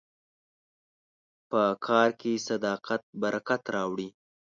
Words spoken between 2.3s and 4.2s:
صداقت برکت راوړي.